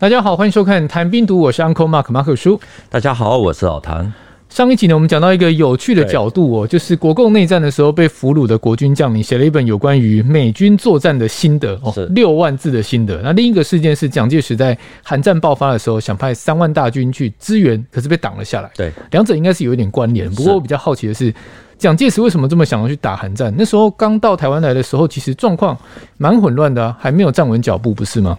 [0.00, 2.58] 大家好，欢迎收看《谈兵读》，我是 Uncle Mark 马可叔。
[2.88, 4.10] 大家好，我是老谭。
[4.48, 13.20] 上一集呢，我们讲到一个有趣的角度哦，就是国共内战的时候被俘虏的国军将领写了一本有关于美军作战的心得哦，六万字的心得。
[13.22, 18.70] 那另一个事件是蒋介石在韩战爆发的时候想派三万大军去支援，可是被挡了下来。
[18.74, 20.30] 对，两者应该是有一点关联。
[20.30, 21.30] 不过我比较好奇的是，
[21.76, 23.52] 蒋介石为什么这么想要去打韩战？
[23.54, 25.76] 那时候刚到台湾来的时候，其实状况
[26.16, 28.38] 蛮混乱的啊，还没有站稳脚步，不是吗？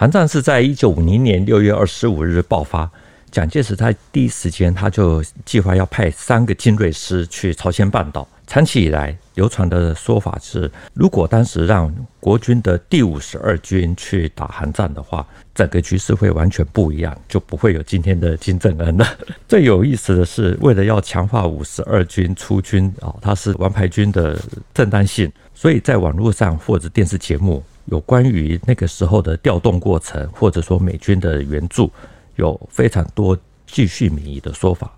[0.00, 2.88] 韩战是在一九五零年六月二十五日爆发。
[3.32, 8.26] 蒋介石在第一时间他就计划要派三个精锐师去朝鲜半岛。
[8.46, 19.04] 长期以来流传的说法是，如果当时让国军的第五十二军去打韩战的话，整个局势会完全不一样，就不会有今天的金正恩了。
[19.48, 24.40] 最有意思的是，为了要强化五十二军出军啊，它是王牌军的
[24.72, 27.60] 正当性，所以在网络上或者电视节目。
[27.90, 31.90] 有关于那个时候的调动过程，或者说美军的援助，
[32.36, 33.36] 有非常多
[33.66, 34.92] 继续民意的说法。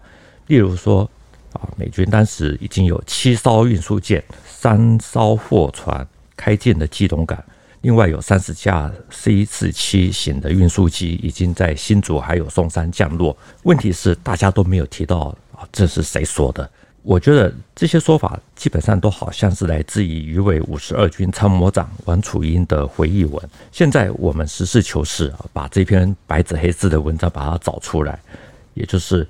[0.49, 1.09] 例如说，
[1.53, 7.41] 啊，美军当时已经有七艘运输舰、三艘货船开进了基隆港，
[7.83, 13.37] 另外有三十架 C 四七型的运输机已经在新竹还有松山降落。
[13.63, 16.69] 问题是大家都没有提到啊，这是谁说的？
[17.03, 23.51] 我觉得这些说法基本上都好像是来自于余伟五十二军参谋长王楚英的回忆文。
[23.73, 28.21] 现在我们实事求是啊，把这篇白纸黑字的文章把它找出来，
[28.75, 29.27] 也就是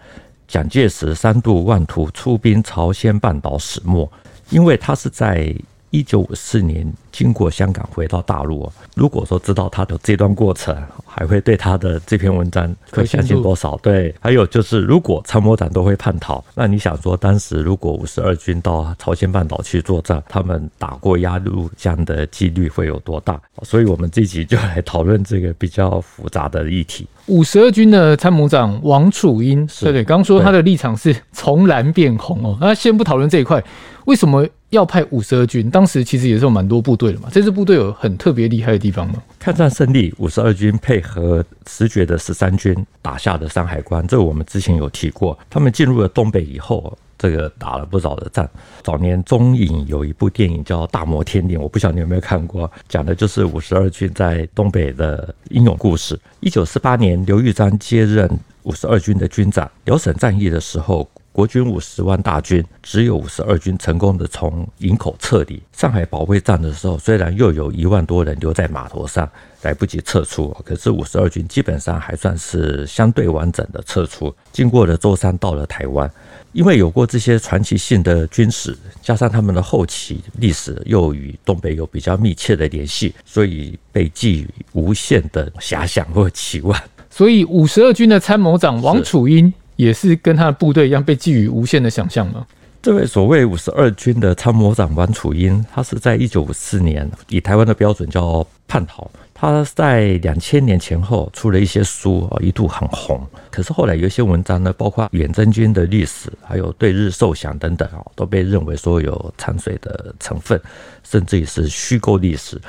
[0.49, 4.11] 蒋介石三度妄图出兵朝鲜半岛始末，
[4.51, 5.55] 因为他是在。
[5.91, 13.77] 一九五四年经过香港回到大陆，如果说知道他的这段过程，还会对他的这篇文章可相信多少？
[13.83, 23.41] 对，还有就是，如果参谋长都会叛逃，那你想说，当时如果五十二军到朝鲜半岛去作战，他们打过鸭绿江的几率会有多大？
[23.63, 27.07] 所以，我们这集就来讨论这个比较复杂的议题。
[27.27, 32.57] 五十二军的参谋长王楚英，对对，刚说他的立场是从蓝变红哦。
[32.61, 33.63] 那先不讨论这一块，
[34.05, 34.47] 为什么？
[34.71, 37.29] 要派五十二军，当时其实也是有蛮多部队的嘛。
[37.31, 39.23] 这支部队有很特别厉害的地方吗？
[39.39, 45.37] 抗战胜利，五十二军配合十觉的十三军打下的山海关，这我们之前有提过。
[45.51, 48.49] 他们进入了东北以后，这个打了不少的仗。
[48.83, 56.17] 早年中影有一部电影叫《大摩天令》，我不晓得你有没有看过，讲的就是五十二军在东北的英勇故事。
[56.39, 58.31] 一九四八年，刘玉章接任
[58.63, 59.69] 五十二军的军长。
[59.87, 61.11] 辽沈战役的时候。
[61.33, 65.63] 国军五十万大军，只有五十二军成功的从营口撤离。
[65.73, 69.31] 上海保卫战的时候，虽然又有一万多人留在码头上，
[69.63, 76.11] 来不及撤出，可是五十二军基本上还算是相对完整的撤出，经过了舟山到了台湾。
[76.53, 86.77] 因为有过这些传奇性的军史，加上他们的后期历史又与东北有比较密切的联系，所以被寄予无限的遐想或期望。
[87.09, 89.53] 所以五十二军的参谋长王楚英。
[89.81, 92.47] 也是跟他的部队一样被寄予无限的想象吗？
[92.83, 99.11] 这位所谓五十二军的参谋长王楚英，他是在一九五四年以台湾的标准叫叛逃。
[99.35, 103.27] 他在两千年前后出了一些书啊，一度很红。
[103.51, 110.61] 可是后来有一些文章呢，包括远征军的历史，还有对日受降等等啊，都被认为说有掺水的成分，
[111.03, 112.61] 甚至于是虚构历史。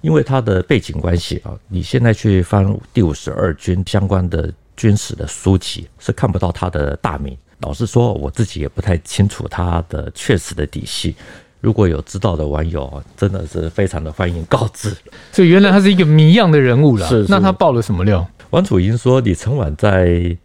[0.00, 4.52] 因为他的背景关系啊，你现在去翻第五十二军相关的。
[4.76, 7.36] 军史的书籍是看不到他的大名。
[7.60, 11.16] 老实说，我自己也不太清楚他的确实的底细。
[11.62, 14.94] 如果有知道的网友，真的是非常的欢迎告知。
[15.32, 17.08] 所以原来他是一个谜样的人物了。
[17.08, 18.28] 是，是，那他爆了什么料？
[18.50, 20.36] 王楚英说，李承晚在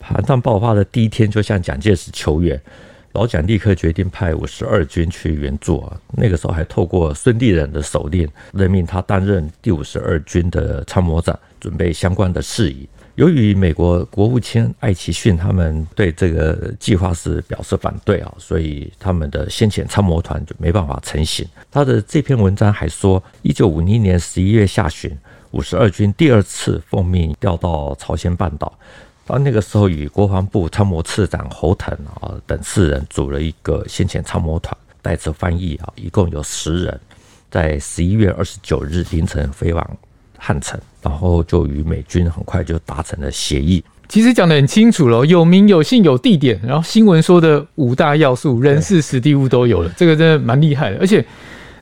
[0.00, 2.60] 韩战爆发的第一天就向蒋介石求援，
[3.12, 5.96] 老蒋立刻决定派五十二军去援助啊。
[6.12, 12.86] 那个时候还透过孙立人的手令，任命他担任第五十二军的参谋长，准备相关的事宜。
[13.18, 21.44] 由于美国国务卿艾奇逊他们对这个计划是表示反对啊，所以他们的先遣参谋团就没办法成行。
[21.68, 25.10] 他的这篇文章还说，一九五零年十一月下旬，
[25.50, 28.72] 五十二军第二次奉命调到朝鲜半岛，
[29.26, 34.72] 到那个时候与国防部参谋次长侯腾啊等四人组了一个先遣参谋团，
[35.02, 37.00] 带着翻译啊，一共有十人，
[37.50, 39.98] 在十一月二十九日凌晨飞往
[40.36, 43.82] 汉城，然后就与美军很快就达成了协议。
[44.08, 50.98] 其实讲得很清楚了，有名有姓有地点，然后新闻说的五大要素，人事史地物都有了，这个真的蛮厉害的。
[51.00, 51.24] 而且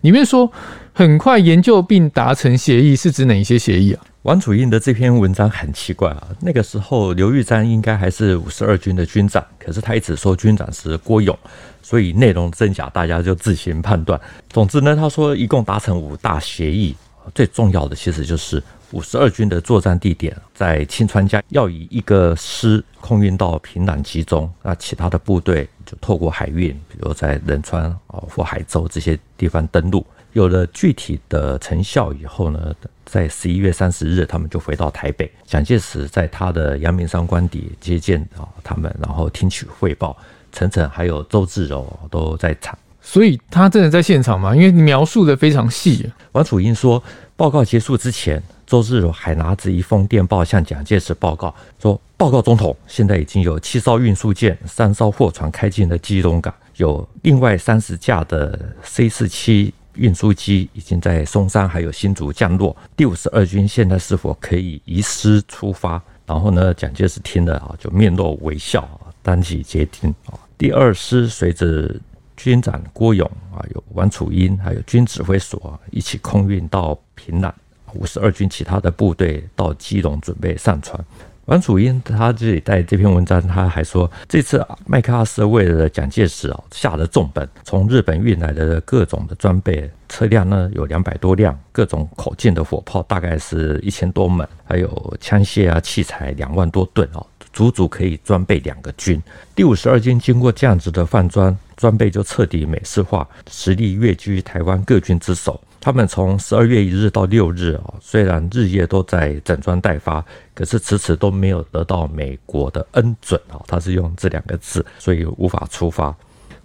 [0.02, 0.50] 里面说
[0.92, 4.02] 很快研究并达成协议，是指哪一些协议啊？
[4.22, 11.36] 王楚英的这篇文章很奇怪啊，那个时候刘玉章应该还是五十二军的军长，可是他一直说军长是郭勇，
[11.82, 14.20] 所以内容真假大家就自行判断。
[14.48, 16.94] 总之呢，他说一共达成五大协议。
[17.34, 18.62] 最重要的其实就是
[18.92, 30.06] 五十二军的作战地点在清川江，要以一个师空运到平壤集中，那其他的部队就透过海运，比如在仁川啊或海州这些地方登陆。
[30.32, 32.74] 有了具体的成效以后呢，
[33.06, 35.30] 在十一月三十日，他们就回到台北。
[35.46, 40.16] 蒋介石在他的阳明山官邸接见啊他们，然后听取汇报。
[40.52, 44.52] 陈诚还有周至柔都在场，所以他真的在现场吗？
[44.52, 46.10] 因为描述的非常细。
[46.32, 47.00] 王楚英说，
[47.36, 62.76] 报告结束之前，周至柔还拿着一封电报向蒋介石报告说：“报告总统，现在已经有七艘运输舰、三艘货船开进了基隆港，有另外三十架的 C 四七。”运输机已经在松山还有新竹降落。
[62.94, 66.02] 第五十二军现在是否可以移师出发？
[66.26, 71.94] 然后呢，蒋介石听了啊，就面露微笑啊，当即接听啊，第二师随着
[72.36, 77.52] 军长郭勇啊，有王楚英，还有军指挥所一起空运到平壤。
[77.94, 81.02] 五十二军其他的部队到基隆准备上船。
[81.46, 97.24] 王楚英他自己在这篇文章，他还说，这次麦克阿瑟为了蒋介石啊下了重本，从日本运来的各种的装备车辆呢有两百多辆，各种口径的火炮大概是一千多门，还有枪械啊器材两万多吨啊，
[97.56, 99.20] 足足可以装备两个军。
[99.54, 105.58] 第五十二军经过这样子的换装，装备就彻底美式化，实力跃居台湾各军之首。
[105.80, 110.22] 他们从十二月一日到六日啊，虽然日夜都在整装待发，
[110.52, 113.56] 可是迟迟都没有得到美国的恩准啊。
[113.66, 116.14] 他是用这两个字，所以无法出发。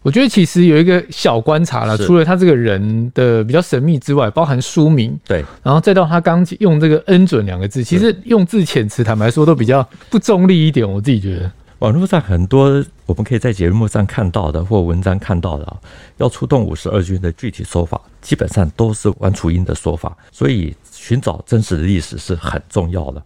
[0.04, 10.90] 我觉得其实有一个小观察了，除了他这个人的比较神秘之外，包含书名，对，然后再到他刚用这个恩准两个字，其实用字遣词，坦白说都比较不中立一点。
[10.90, 11.52] 我自己觉得。
[11.80, 15.78] 网络上很多我们可以在节目上看到的或文章看到的啊，
[16.18, 20.16] 要出动五十二军的具体说法，基本上都是王楚英的说法。
[20.32, 23.24] 所以寻找真实的历史是很重要的。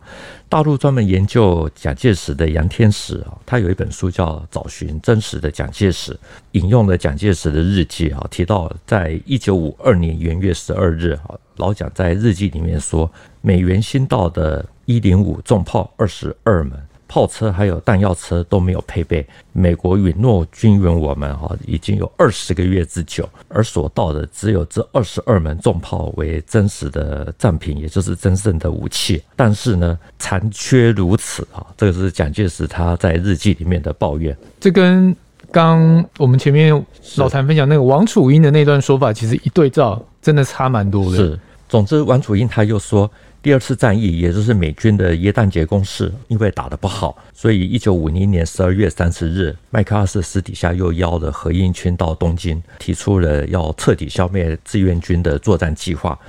[0.48, 6.14] 大陆专门研究蒋介石的杨天石啊，他有一本书叫《找寻真实的蒋介石》，
[6.52, 13.12] 引用了蒋介石的日记啊，提到在一九五二年元月十二日啊，老蒋在日记里面说，
[13.42, 16.80] 美元新到的一零五重炮二十二门。
[17.08, 19.26] 炮车还有弹药车都没有配备。
[19.52, 29.22] 美国允诺军援我们哈，已经有二十个月之久，而所到的只有这二十二门重炮为真实的战品，也就是真正的武器。
[29.36, 31.66] 但是呢，残缺如此啊！
[31.78, 34.36] 这个是蒋介石他在日记里面的抱怨。
[34.60, 35.16] 这跟
[35.52, 36.86] 刚我们前面
[37.18, 41.18] 老谭分享那个王楚英的那段说法，其实一对照，真的差蛮多的。
[41.18, 43.10] 是，总之王楚英他又说。
[43.46, 56.20] 第二次战役，也就是美军的耶诞节攻势，因为打得不好，所以一九五零年十二月三十日，麦克阿瑟私底下又邀了何应钦到东京，提出了要彻底消灭志愿军的作战计划。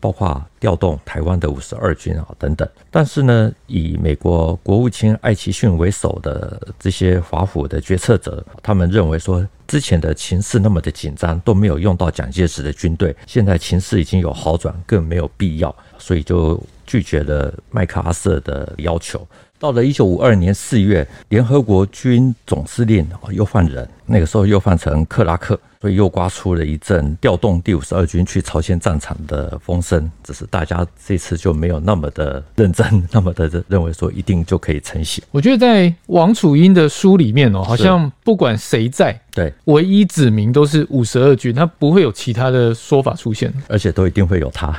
[0.00, 19.26] 包括调动台湾的五十二军啊等等，但是呢，以美国国务卿艾奇逊为首的这些华府的决策者，他们认为说，之前的情势那么的紧张，都没有用到蒋介石的军队，现在情势已经有好转，更没有必要，所以就拒绝了麦克阿瑟的要求。
[19.58, 25.58] 到了一九五二年四月，联合国军总司令啊又换人，那个时候又换成克拉克。
[25.80, 35.22] 所以又刮出了一阵调动第五十二军去朝鲜战场的风声，只是大家这次就没有那么的认真，那么的认为说一定就可以成型。
[35.30, 39.20] 我觉得在王楚英的书里面哦，好像不管谁在。
[39.30, 44.76] 对，唯一指明都是五十二军，他不会有其他的说法出现，而且都一定会有他。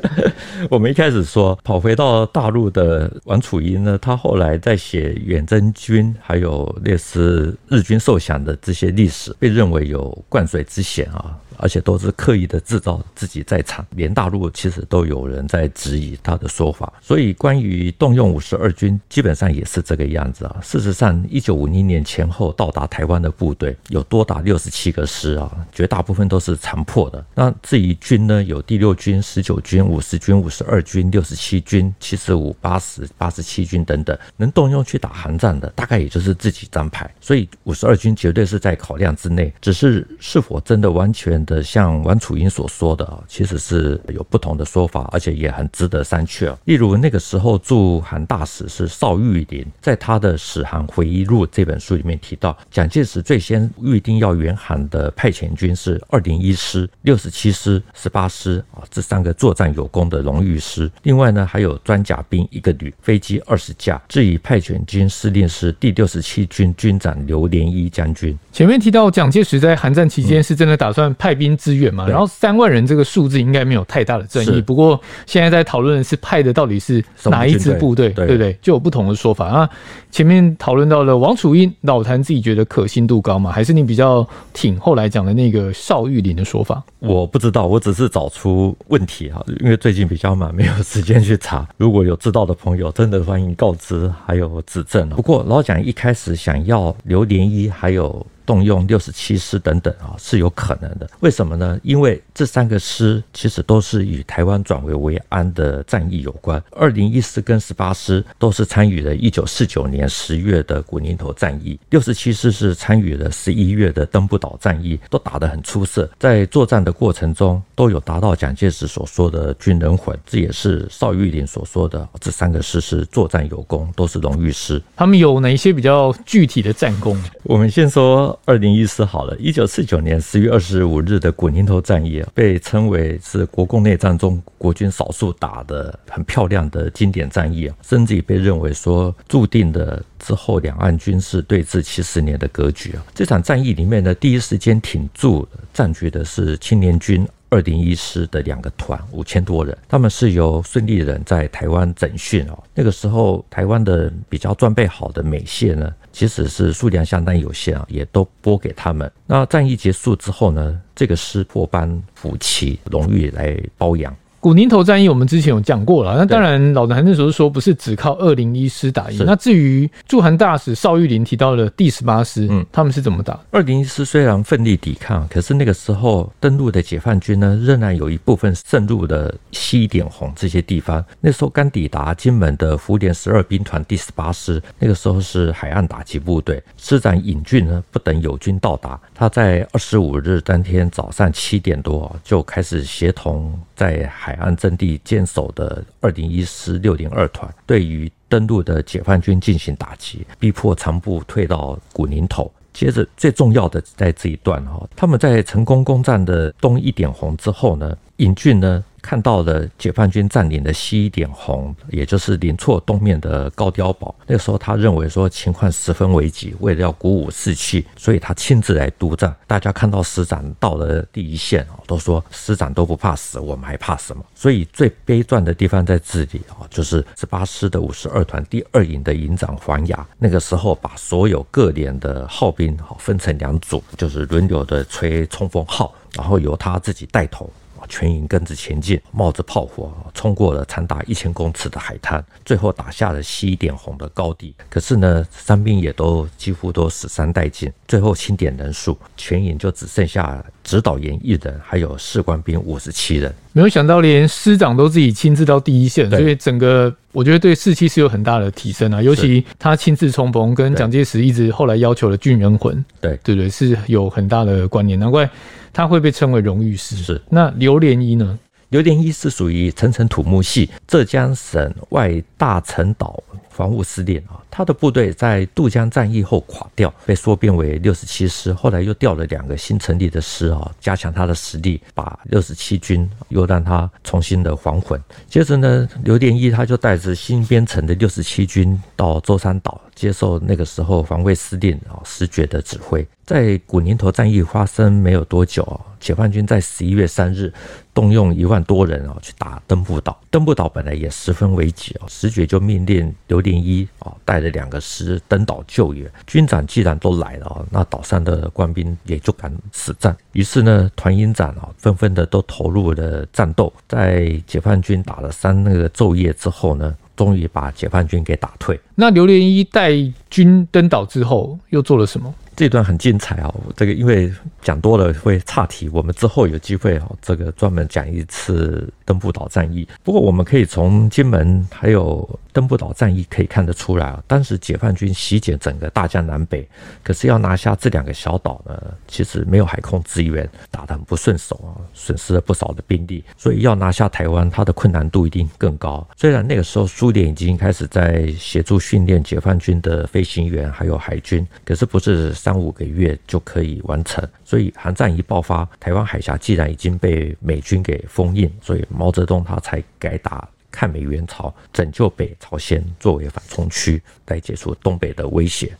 [0.68, 11.38] 我们一开始说跑回到大陆的王楚英呢，他后来在写远征军还有类似日军受降的这些历史，被认为有灌水之嫌啊。
[11.60, 16.90] 而且都是刻意的制造自己在场，连大陆其实都有人在质疑他的说法。
[17.02, 20.56] 所以关于动用五十二军，基本上也是这个样子啊。
[20.62, 27.22] 事实上，一九五零年前后到达台湾的部队有多达六十七个师啊，绝大部分都是残破的。
[27.34, 37.12] 那至于军呢，有第六军、十九军、五十军、五十二军、六十七军、七十五、八十、八十七军等等，能动用去打韩战的，大概也就是自己张牌。
[37.20, 41.44] 所以五十二军绝对是在考量之内，只是是否真的完全。
[41.50, 46.56] 的像王楚英所说的啊，其实是有不同的说法，而且也很值得商榷。
[46.66, 60.88] 例如那个时候驻韩大使是邵玉麟，在他的《史韩回忆录》这本书里面提到，蒋介石最先预定要援韩的派遣军是二零一师、六十七师、十八师啊，这三个作战有功的荣誉师。
[61.02, 64.00] 另外呢，还有装甲兵一个旅、飞机二十架。
[64.08, 68.38] 至于派遣军司令是第六十七军军长刘连一将军。
[68.52, 71.39] 前面提到蒋介石在韩战期间是真的打算派。
[71.40, 74.60] 兵支援嘛，然后三万人这个数字应该没有太大的争议。
[74.60, 78.52] 不过现在在讨论的是派的到底是哪一支部队，对不对？
[78.60, 79.70] 就有不同的说法啊。
[80.10, 83.50] 前面讨论到了王楚英，老谭自己觉得可信度高嘛？
[83.50, 86.82] 还是你比较挺后来讲的那个邵玉林的说法？
[86.98, 91.66] 我不知道，我只是找出问题哈，因为最近比较忙，没有时间去查。
[91.78, 95.08] 如果有知道的朋友，真的欢迎告知还有指正。
[95.10, 98.26] 不过老蒋一开始想要刘连一还有。
[98.50, 101.08] 动用六十七师等等啊，是有可能的。
[101.20, 101.78] 为什么呢？
[101.84, 106.60] 因为这三个师其实都是与台湾转危为安的战役有关。
[106.72, 116.10] 二零一师跟十八师都是参与了一九四九年十月的古宁头战役，六十七师是参与了十一月的登不岛战役，都打得很出色。
[116.18, 122.08] 在作战的过程中，都有达到蒋介石所说的军人魂，这也是邵玉林所说的。
[122.18, 124.82] 这三个师是作战有功，都是荣誉师。
[124.96, 127.16] 他们有哪一些比较具体的战功？
[127.44, 128.36] 我们先说。
[128.46, 143.04] 二零一师好了，一九四九年十月二十五日的古宁头战役啊，被称为是国共内战中国军少数打的很漂亮的经典战役啊，甚至也被认为说注定的之后两岸军事对峙七十年的格局啊。
[143.14, 147.26] 这场战役里面呢，第一时间挺住战局的是青年军。
[147.52, 152.56] 二零一师的两个团五千多人，他们是由孙立人在台湾整训哦。
[152.72, 159.10] 那个时候，台湾的比较装备好的美械呢，即使是数量相当有限啊，也都拨给他们。
[159.26, 164.14] 那战役结束之后呢，这个师获颁虎旗荣誉来包养。
[164.40, 169.22] 古宁头战役我们之前有讲过了，那当然老谭那时候说不是只靠二零一师打赢。
[169.26, 173.38] 那至于驻韩大使邵玉林提到了第十八师，嗯，他们是怎么打？
[173.50, 181.04] 二零一师虽然奋力抵抗，可是那个时候登陆的解放军呢，仍然有一部分渗入了西点红这些地方。
[181.20, 194.29] 那时候刚抵达金门的福联十二兵团第十八师，那个时候是海岸打击部队，师长尹俊呢，不等友军到达，他在二十五日当天早上七点多就开始协同在海。
[194.30, 202.48] 海岸阵地坚守的二零一师六零二团，对于登陆的解放军进行打击，逼迫残部退到古宁头。
[202.72, 208.84] 接着，最重要的在这一段哈，他们在成功攻占的东一点红之后呢，尹俊呢。
[209.02, 214.14] 看到了解放军占领的西点红，也就是林厝东面的高碉堡。
[214.26, 219.34] 那个时候，他认为说情况十分危急，为了要鼓舞士气，所以他亲自来督战。
[219.46, 224.24] 大家看到师长到了第一线啊，都说师长都不怕死，我们还怕什么？
[224.34, 237.50] 所以最悲壮的地方在这里啊，就是十八师的五十二团第二营的营长黄牙，那个时候把所有各连的号兵啊分成两组，就是轮流的吹冲锋号，然后由他自己带头。
[237.90, 244.54] 全营跟着前进，冒着炮火冲过了长达一千公尺的海滩，最后打下了西点红的高地。
[244.70, 247.70] 可是呢，伤兵也都几乎都死伤殆尽。
[247.88, 253.34] 最后清点人数，全营就只剩下指导员一人，还有士官兵五十七人。
[253.52, 259.02] 没有想到，连师长都自己亲自到第一线，所以整个我觉得对士气是有很大的提升啊。
[259.02, 264.98] 尤其他亲自冲锋，跟蒋介石一直后来要求的军人魂，对对对，是有很大的关联。
[264.98, 265.28] 难怪。
[265.72, 266.96] 他会被称为荣誉师。
[266.96, 268.36] 是，那刘连一呢？
[268.70, 274.40] 刘连一是属于陈诚土木系浙江省外大陈岛防务司令啊。
[274.50, 278.52] 他的部队在渡江战役后垮掉，被缩编为六十七师。
[278.52, 285.00] 后来又调了两个新成立的师啊，加强他的实力，把六十七军又让他重新的还魂。
[285.28, 293.06] 接着呢，刘连一他就带着新编成的六十七军到舟山岛，接受那个时候防卫司令啊石觉的指挥。
[293.24, 297.52] 在古宁头战役发生没有多久啊，解放军在十一月三日
[297.94, 300.20] 动用一万多人啊去打登步岛。
[300.30, 306.10] 登步岛本来也十分危急啊，石觉就命令刘连一啊带着两个师登岛救援。
[306.26, 310.16] 军长既然都来了啊，那岛上的官兵也就敢死战。
[310.32, 313.72] 于是呢，团营长啊纷纷的都投入了战斗。
[313.88, 318.78] 在解放军打了三那个昼夜之后呢，终于把解放军给打退。
[318.94, 319.90] 那刘连一带
[320.28, 322.32] 军登岛之后又做了什么？
[322.56, 324.30] 这段很精彩啊，这个因为
[324.60, 329.88] 讲多了会岔题，我们之后有机会哦，这个专门讲一次登步岛战役。
[330.04, 336.64] 不过我们可以从金门还有登步岛战役可以看得出来啊，当时解放军席卷整个大江南北，
[337.02, 346.06] 可是要拿下这两个小岛呢，其实没有海空支援，打得很不顺手啊，损失了不少的兵力，所以要拿下台湾，它的困难度一定更高。
[346.16, 365.72] 虽然那个时候苏联已经开始在协助训练解放军的飞行员还有海军，可是不是三五个月就可以完成，所以韩战一爆发，台湾海峡既然已经被美军给封印，所以毛泽东他才改打抗美援朝，拯救北朝鲜作为缓冲区，来解除东北的威胁。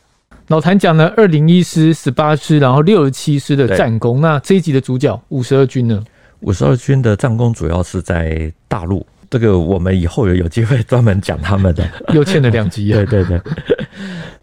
[0.47, 4.19] 老谭讲了二零一师、十八师，然后六十七师的战功。
[4.19, 6.03] 那这一集的主角五十二军呢？
[6.39, 11.87] 五十二军的战功主要是在大陆，这个我们以后有有机会专门讲他们的。
[12.15, 12.91] 又欠了两集。
[12.91, 13.37] 对对对。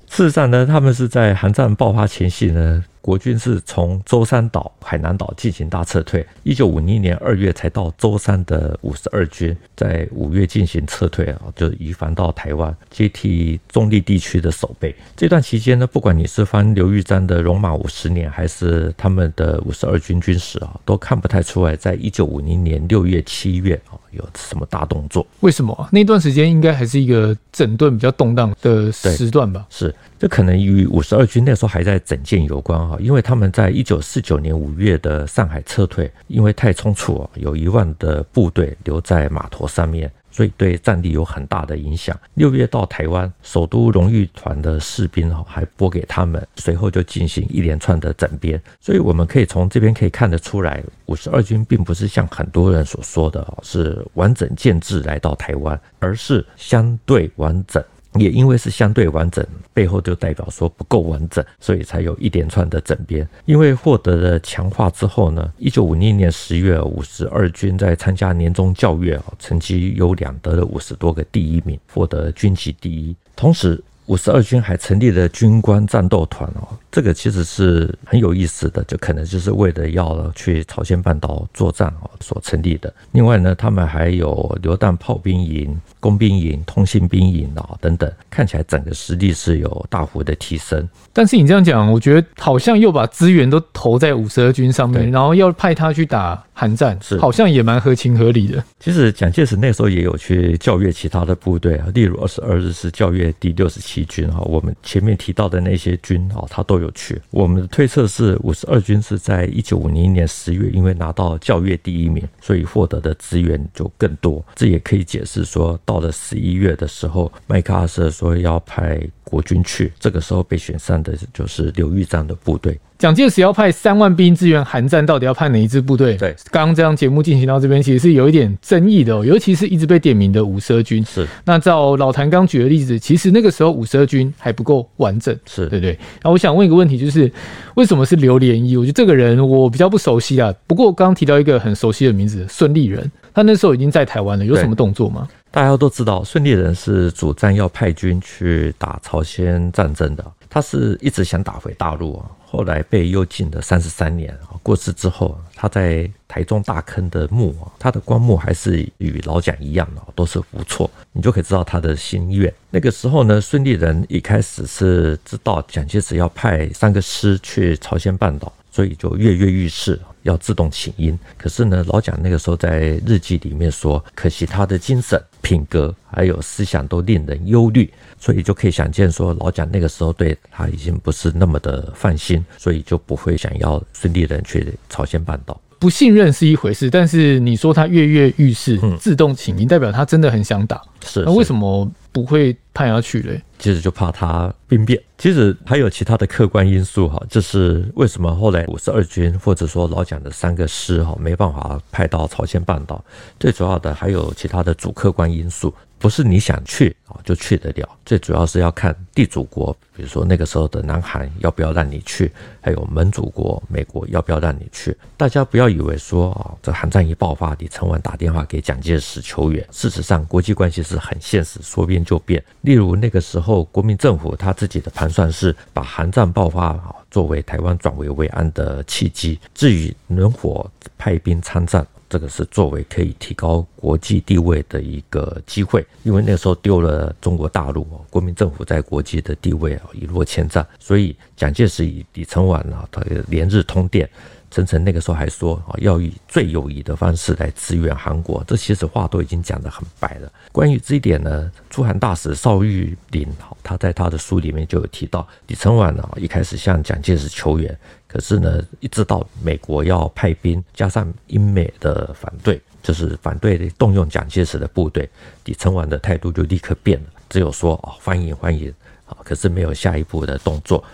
[0.09, 2.83] 事实上呢，他们是在韩战爆发前夕呢。
[3.01, 6.25] 国军是从舟山岛、海南岛进行大撤退。
[6.43, 14.95] 一九五零年二月才到舟山的五十二军，在五月进行撤退啊，就移防到台湾，接替中立地区的守备。
[15.17, 25.27] 这段期间呢，不管你是翻刘玉章的《戎马五十年》，还是他们的五十二军军史啊，都看不太出来，在一九五零年六月、七月啊，有什么大动作。
[25.41, 25.89] 为什么？
[25.93, 29.67] 那段时间应该还是一个整顿比较动荡的时段吧？
[29.71, 32.97] 是，这可能与五十二军那时候还在整建有关哈。
[33.01, 42.19] 因为他们在一九四九年五月的上海撤退，因为太仓促啊，有一万的部队留在码头上面，所以对战力有很大的影响。
[42.35, 48.61] 六月到台湾，首都荣誉团的士兵哈还拨给他们，随后就进行一连串的整编。
[48.81, 57.83] 所以我们可以从这边可以看得出来，五十二军并不是像很多人所说的，是完整建制来到台湾，而是相对完整。
[58.15, 63.29] 也因为是相对完整，背后就代表说不够完整，所以才有一连串的整编。
[63.45, 73.15] 因为获得了强化之后呢，一九五零年十月，五十二军在参加年终教阅，成绩优良，得了五十多个第一名，获得军级第一。
[73.37, 82.93] 同时，五十二军还成立了军官战斗团哦，这个其实是很有意思的，就可能就是为了要去朝鲜半岛作战哦所成立的。
[83.13, 90.89] 另外呢，他们还有榴弹炮兵营、工兵营、通信兵营啊等等，看起来整个实力是有大幅的提升。
[91.13, 98.65] 但是你这样讲，我觉得好像又把资源都投在五十二军上面，然后要派他去打韩战，是好像也蛮合情合理的。
[98.81, 104.05] 其实蒋介石那时候也有去教阅其他的部队啊，例如二十二日是教阅第六十七。
[104.09, 107.21] 军哈，我们前面提到的那些军啊，他都有去。
[107.31, 114.43] 我们的推测是，五十二军是在一九五零年十月，因为拿到教阅第一名，所以获得的资源就更多。
[114.55, 122.81] 这也可以解释说，到了十一月的时候，麦克阿瑟说要派国军去，这个时候被选上的就是刘玉章的部队。
[122.99, 126.17] 蒋介石要派三万兵支援韩战，到底要派哪一支部队？
[126.17, 131.05] 对，刚刚这样节目进行到这边，其实是有一点争议的哦，尤其是一直被点名的五十二军。
[131.05, 135.97] 是，那照老谭刚举的例子，其实那个时候五十二军还不够完整，是对不对？
[136.25, 137.31] 那我想问一个问题，就是
[137.77, 138.77] 为什么是刘连一？
[138.77, 140.53] 我觉得这个人我比较不熟悉啊。
[140.67, 145.29] 不过刚刚提到一个很熟悉的名字，孙立人，他那时候已经在台湾了，有什么动作吗？
[145.53, 152.31] 大家都知道，孙立人是主战要派军去打朝鲜战争的，他是一直想打回大陆啊。
[152.51, 162.51] 后来被幽禁了三十三年啊，过世之后，他在台中大坑的墓啊，他的棺木还是与老蒋一样的，都是无错，你就可以知道他的心愿。
[162.71, 171.19] 那个时候呢，孙立人一开始是知道蒋介石要派三个师去朝鲜半岛，所以就跃跃欲试，要自动请缨。
[171.37, 175.21] 可是呢，老蒋那个时候在日记里面说，可惜他的精神。
[175.43, 185.61] 品格还有思想都令人忧虑，所以就可以想见说，老蒋那个时候对他已经不是那么的放心，所以就不会想要孙立人去朝鲜半岛。
[185.79, 190.83] 不信任是一回事，但是你说他跃跃欲试，自动请缨，代表他真的很想打。
[191.05, 193.41] 是，那为什么不会派他去嘞？
[193.59, 195.01] 其实就怕他兵变。
[195.17, 203.05] 其实还有其他的客观因素哈，就是为什么后来五十二军或者说老蒋的三个师哈没办法派到朝鲜半岛，
[203.39, 205.73] 最主要的还有其他的主客观因素。
[205.99, 212.31] 不是你想去啊就去得了，最主要是要看地主国，比如说那个时候的南韩要不要让你去，
[212.61, 214.97] 还有盟主国美国要不要让你去。
[215.17, 219.67] 大家不要以为说啊，这韩战一爆发，李承晚打电话给蒋介石求援。
[219.73, 222.43] 事实上，国际关系是很现实，说变就变。
[222.61, 231.85] 例如那个时候，国民政府他自己的盘算是把韩战爆发啊作为台湾转危为安的契机，至于能否派兵参战。
[232.09, 244.09] 这个是作为可以提高国际地位的一个机会，因为那时候丢了中国大陆，国民政府在国际的地位啊一落千丈，所以蒋介石以李承晚啊，他连日通电。
[244.51, 250.33] 陈诚那个时候还说啊，要以最友谊的方式来支援韩国，这其实话都已经讲得很白了。
[250.53, 253.29] 关于这一点呢，驻韩大使邵玉林
[253.63, 265.09] 他在他的书里面就有提到，李承晚呢一开始向蒋介石求援，可是呢，一直到美国要派兵，加上英美的反对，就是反对动用蒋介石的部队，
[265.45, 268.73] 李承晚的态度就立刻变了，只有说啊欢迎欢迎。
[269.09, 270.85] 啊，可是没有下一步的动作。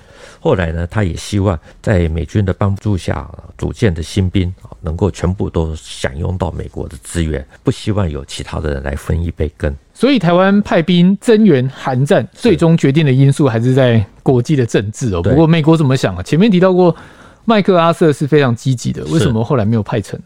[0.40, 9.74] 后来呢，他也希望在美军的帮助下组建的新兵啊，能够全部都享用到美国的资源，不希望有其他的人来分一杯羹。
[9.92, 15.22] 所以，台湾派兵增援韩战，最终决定的因素还是在国际的政治哦。
[15.22, 16.22] 不过，美国怎么想啊？
[16.22, 16.94] 前面提到过，
[17.44, 20.18] 麦克阿瑟是非常积极的，为什么后来没有派成？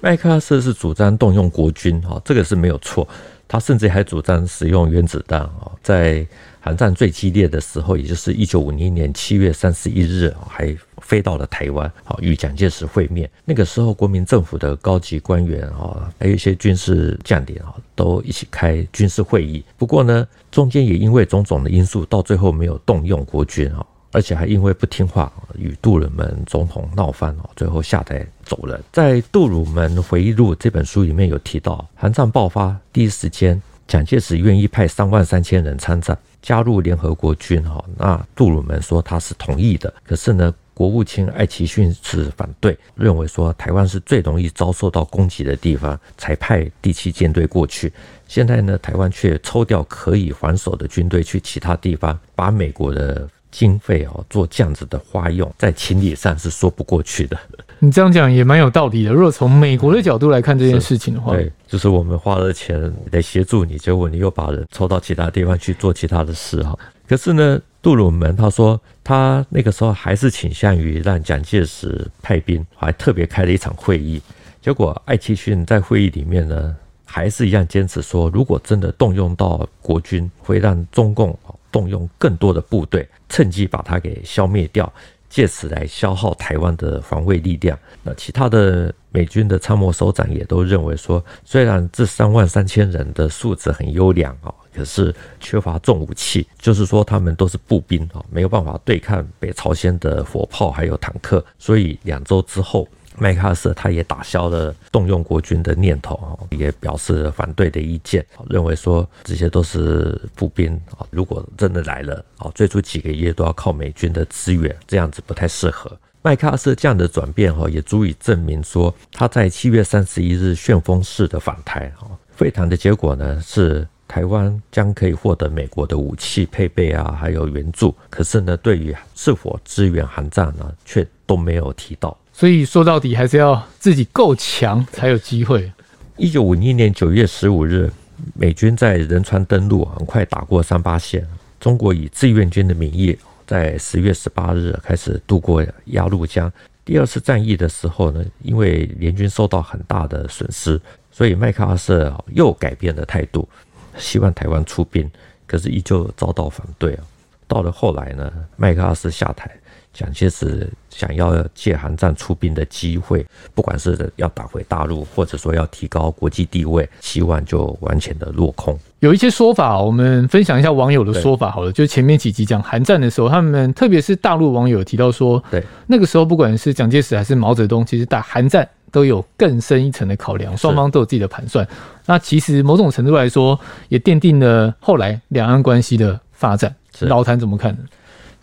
[0.00, 3.06] 麦克阿瑟是主张动用国军哈，这个是没有错。
[3.48, 6.26] 他甚至还主张使用原子弹啊，在。
[6.58, 13.30] 韩战最激烈的时候，也就是一九五零年七月三十一日，还飞到了台湾，啊，与蒋介石会面。
[13.44, 19.64] 那个时候，国民政府的高级官员啊，还有一些军事将领啊，都一起开军事会议。
[19.78, 28.82] 不过呢，中间也因为种种的因素，到最后没有动用国军啊，而且还因为不听话，与杜鲁门总统闹翻啊，最后下台走人。
[28.92, 36.16] 在《杜鲁门回忆录》这本书里面有提到，韩战爆发第一时间，蒋介石愿意派三万三千人参战。
[36.42, 47.92] 加入联合国军哈，那杜鲁门说他是同意的，可是呢，国务卿艾奇逊是反对，认为说台湾是最容易遭受到攻击的地方，才派第七舰队过去。
[48.28, 57.38] 现在呢，台湾却抽调可以还手的军队去其他地方，把美国的经费哦做这样子的花用，在情理上是说不过去的。
[57.80, 59.12] 你这样讲也蛮有道理的。
[59.12, 66.78] 如果从美国的角度来看这件事情的话，对，就是我们花了钱来协助你，结果你又把人抽到其他地方去做其他的事哈。
[67.08, 74.20] 可是呢，杜鲁门他说他那个时候还是倾向于让蒋介石派兵，还特别开了一场会议。
[74.60, 81.38] 结果艾奇逊在会议里面呢，还是一样坚持说，如果真的动用到国军，会让中共
[81.70, 84.92] 动用更多的部队，趁机把它给消灭掉。
[85.28, 87.78] 借此来消耗台湾的防卫力量。
[88.02, 101.44] 那其他的美军的参谋首长也都认为说，虽然这三万三千人的素质很优良啊，可是缺乏重武器，就是说他们都是步兵啊，没有办法对抗北朝鲜的火炮还有坦克。
[101.58, 102.88] 所以两周之后。
[103.18, 115.90] 麦克阿瑟他也打消了动用国军的念头啊，也表示反对的意见，认为说这些都是步兵啊，如果真的来了啊，最初几个月都要靠美军的支援，这样子不太适合。
[116.22, 132.16] 麦克阿瑟这样的转变哈，也足以证明说他在七月三十一日旋风式的返台啊，会谈的结果呢是台湾将可以获得美国的武器配备啊，还有援助，可是呢，对于是否支援韩战呢，却都没有提到。
[132.38, 135.72] 所以说到底还是要自己够强才有机会。
[136.18, 137.90] 一九五一年九月十五日，
[138.34, 141.26] 美军在仁川登陆，很快打过三八线。
[141.58, 146.52] 中国以志愿军的名义，在十月十八日开始渡过鸭绿江。
[146.84, 150.78] 第二次战役的时候呢，因为联军受到很大的损失，
[151.10, 153.48] 所以麦克阿瑟又改变了态度，
[153.96, 155.10] 希望台湾出兵，
[155.46, 157.04] 可是依旧遭到反对啊。
[157.48, 159.50] 到了后来呢，麦克阿瑟下台。
[159.96, 168.78] 蒋介石想要借韩战出兵的机会，不管是要打回大陆，或者说要提高国际地位，希望就完全的落空。
[169.00, 171.72] 有一些说法，我们分享一下网友的说法好了。
[171.72, 181.66] 就前面几集讲韩战的时候，他们特别是大陆网友提到说，对那个时候不管是蒋介石还是毛泽东，其实打韩战都有更深一层的考量，双方都有自己的盘算。
[182.04, 186.74] 那其实某种程度来说，也奠定了后来两岸关系的发展。
[187.00, 187.80] 老谭怎么看呢？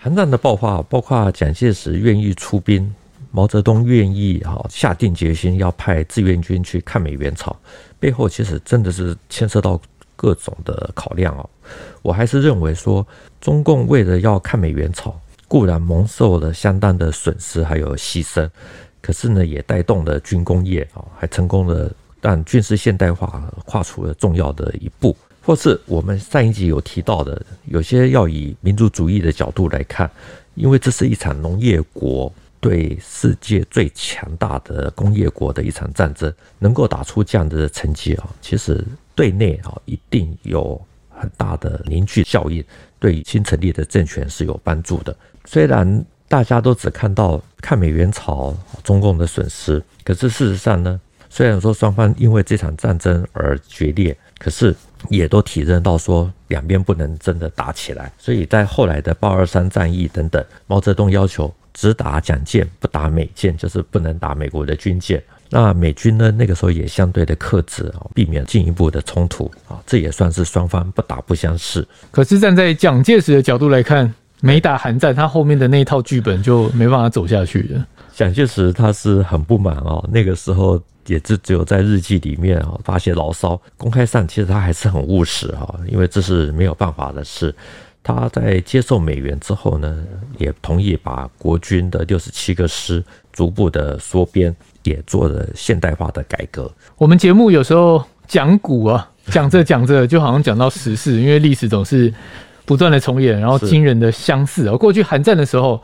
[0.03, 2.93] 韩战的爆发，包括蒋介石愿意出兵，
[3.31, 7.55] 毛泽东愿意哈下定决心要派志愿军去抗美援朝，
[8.01, 9.79] 背后其实真的是牵涉到
[10.17, 11.49] 各种的考量哦。
[12.01, 13.07] 我还是认为说，
[13.39, 18.49] 中共为了要抗美援朝，固然蒙受了相当的损失还有牺牲，
[18.99, 21.89] 可是呢，也带动了军工业啊，还成功的
[22.19, 25.15] 让军事现代化跨出了重要的一步。
[25.45, 30.09] 或是我们上一集有提到的，有些要以民族主义的角度来看，
[30.55, 38.81] 因为这是一场农业国对世界最强大的工业国的一场战争，能够打出这样的成绩啊，其实
[39.13, 42.63] 对内啊一定有很大的凝聚效应，
[42.97, 45.13] 对新成立的政权是有帮助的。
[45.43, 50.97] 虽然大家都只看到抗美援朝中共的损失，可是事实上呢，
[51.29, 54.73] 虽然说双方因为这场战争而决裂，可是。
[55.09, 65.21] 也都体认到说两边不能真的打起来，所以在后来的八二三战役等等，毛泽东要求只打蒋舰不打美舰，就是不能打美国的军舰。
[65.49, 71.87] 那美军呢，那个时候也相对的克制啊，避免进一步的冲突啊，这也算是双方不打不相识。
[72.09, 74.11] 可是站在蒋介石的角度来看，
[74.41, 77.85] 没打韩战，他后面的那一套剧本就没办法走下去了。
[78.15, 80.81] 蒋介石他是很不满哦，那个时候。
[81.07, 87.53] 也是只有在日记里面啊发泄牢骚，公开上其实他还是很务实哈，因为这是没有办法的事。
[88.05, 90.03] 他在接受美元之后呢，
[90.37, 96.69] 也同意把国军的六十七个师逐步的缩编，也做了现代化的改革。
[96.97, 102.13] 我们节目有时候讲古啊，讲着讲着就好像讲到时事，因为历史总是
[102.65, 104.75] 不断的重演，然后惊人的相似啊。
[104.75, 105.81] 过去韩战的时候，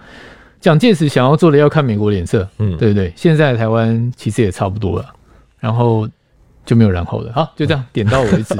[0.60, 3.12] 蒋介石想要做的要看美国脸色，嗯，对不对？
[3.16, 5.06] 现在台湾其实也差不多了，
[5.60, 6.08] 然后。
[6.66, 8.56] 就没有然后了，好，就这样点到为止。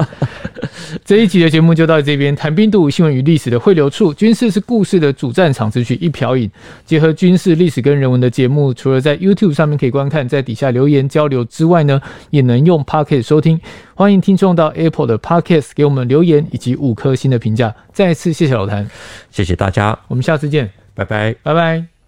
[1.06, 2.36] 这一集的节目就到这边。
[2.36, 6.50] 谈兵度，新闻与历史的汇流处，军事是故事的主战场，只取一瓢饮。
[6.84, 13.62] 结合军事、历史跟人文的节目，除了在 YouTube 上面可以观看，在底下留言交流之外呢，也能用 Podcast 收听。
[13.94, 17.76] 欢迎听众到 Apple 的 Podcast 给我们留言以及五颗星的评价。
[17.94, 18.90] 再次谢谢老谭，
[19.30, 20.68] 谢谢大家，我们下次见，
[21.00, 21.99] 拜拜，拜拜。